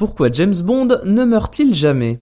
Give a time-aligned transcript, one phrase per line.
[0.00, 2.20] Pourquoi James Bond ne meurt-il jamais?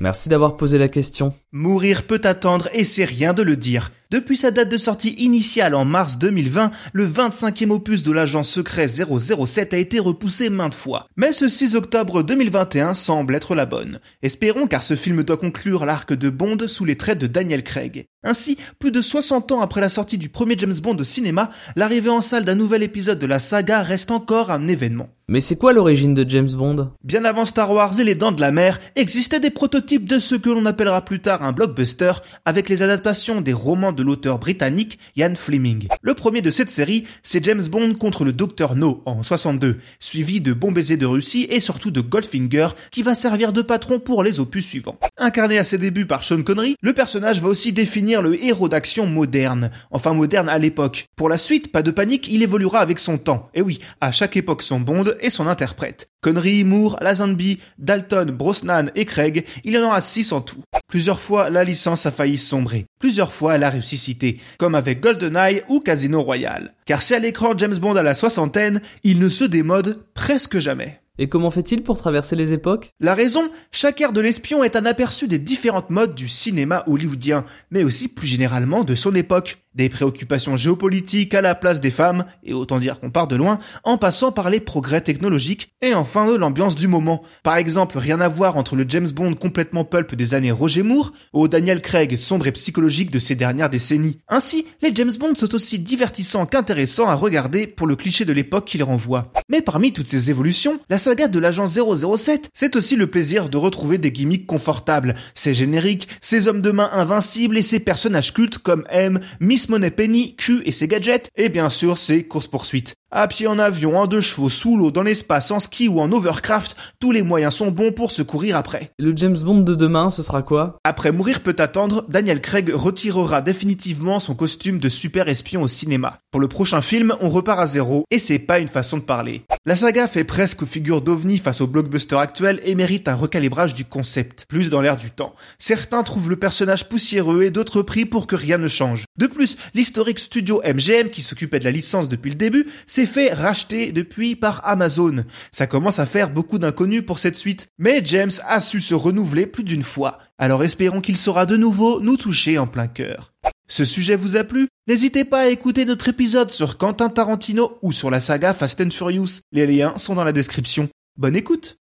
[0.00, 1.32] Merci d'avoir posé la question.
[1.52, 3.92] Mourir peut attendre et c'est rien de le dire.
[4.14, 8.86] Depuis sa date de sortie initiale en mars 2020, le 25e opus de l'agent secret
[8.86, 11.08] 007 a été repoussé maintes fois.
[11.16, 13.98] Mais ce 6 octobre 2021 semble être la bonne.
[14.22, 18.06] Espérons car ce film doit conclure l'arc de Bond sous les traits de Daniel Craig.
[18.22, 22.10] Ainsi, plus de 60 ans après la sortie du premier James Bond au cinéma, l'arrivée
[22.10, 25.08] en salle d'un nouvel épisode de la saga reste encore un événement.
[25.26, 26.90] Mais c'est quoi l'origine de James Bond?
[27.02, 30.34] Bien avant Star Wars et les Dents de la Mer, existaient des prototypes de ce
[30.34, 32.12] que l'on appellera plus tard un blockbuster
[32.44, 35.88] avec les adaptations des romans de l'auteur britannique Ian Fleming.
[36.02, 40.40] Le premier de cette série, c'est James Bond contre le Docteur No en 62, suivi
[40.40, 44.22] de Bon baiser de Russie et surtout de Goldfinger qui va servir de patron pour
[44.22, 44.98] les opus suivants.
[45.18, 49.06] Incarné à ses débuts par Sean Connery, le personnage va aussi définir le héros d'action
[49.06, 51.06] moderne, enfin moderne à l'époque.
[51.16, 53.48] Pour la suite, pas de panique, il évoluera avec son temps.
[53.54, 56.08] Et oui, à chaque époque son Bond et son interprète.
[56.20, 60.62] Connery, Moore, Lazenby, Dalton, Brosnan et Craig, il y en aura six en tout.
[60.88, 62.86] Plusieurs fois, la licence a failli sombrer.
[63.04, 66.72] Plusieurs fois, elle a ressuscité, comme avec GoldenEye ou Casino Royale.
[66.86, 71.02] Car si à l'écran James Bond à la soixantaine, il ne se démode presque jamais.
[71.18, 72.94] Et comment fait-il pour traverser les époques?
[73.00, 77.44] La raison, chaque ère de l'espion est un aperçu des différentes modes du cinéma hollywoodien,
[77.70, 79.58] mais aussi plus généralement de son époque.
[79.74, 83.58] Des préoccupations géopolitiques à la place des femmes, et autant dire qu'on part de loin,
[83.82, 87.22] en passant par les progrès technologiques, et enfin l'ambiance du moment.
[87.42, 91.12] Par exemple, rien à voir entre le James Bond complètement pulp des années Roger Moore,
[91.32, 94.18] au Daniel Craig sombre et psychologique de ces dernières décennies.
[94.28, 98.66] Ainsi, les James Bond sont aussi divertissants qu'intéressants à regarder pour le cliché de l'époque
[98.66, 99.32] qu'ils renvoient.
[99.48, 103.56] Mais parmi toutes ces évolutions, la saga de l'agent 007, c'est aussi le plaisir de
[103.56, 108.58] retrouver des gimmicks confortables, ses génériques, ses hommes de main invincibles et ses personnages cultes
[108.58, 112.94] comme M, Miss Money Penny, Q et ses gadgets, et bien sûr ses courses-poursuites.
[113.16, 116.10] À pied en avion, en deux chevaux, sous l'eau, dans l'espace, en ski ou en
[116.10, 118.90] overcraft, tous les moyens sont bons pour se courir après.
[118.98, 120.78] Le James Bond de demain, ce sera quoi?
[120.82, 126.18] Après Mourir peut attendre, Daniel Craig retirera définitivement son costume de super espion au cinéma.
[126.32, 129.42] Pour le prochain film, on repart à zéro, et c'est pas une façon de parler.
[129.64, 133.84] La saga fait presque figure d'ovni face au blockbuster actuel et mérite un recalibrage du
[133.84, 135.36] concept, plus dans l'air du temps.
[135.58, 139.04] Certains trouvent le personnage poussiéreux et d'autres prient pour que rien ne change.
[139.18, 143.32] De plus, l'historique studio MGM qui s'occupait de la licence depuis le début s'est fait
[143.32, 145.24] racheter depuis par Amazon.
[145.52, 149.46] Ça commence à faire beaucoup d'inconnus pour cette suite, mais James a su se renouveler
[149.46, 150.18] plus d'une fois.
[150.38, 153.32] Alors espérons qu'il saura de nouveau nous toucher en plein cœur.
[153.68, 154.68] Ce sujet vous a plu?
[154.86, 158.90] N'hésitez pas à écouter notre épisode sur Quentin Tarantino ou sur la saga Fast and
[158.90, 159.40] Furious.
[159.52, 160.88] Les liens sont dans la description.
[161.16, 161.78] Bonne écoute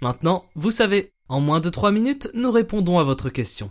[0.00, 3.70] Maintenant, vous savez, en moins de 3 minutes, nous répondons à votre question.